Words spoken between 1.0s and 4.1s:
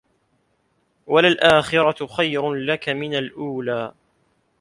وَلَلآخِرَةُ خَيرٌ لَكَ مِنَ الأولى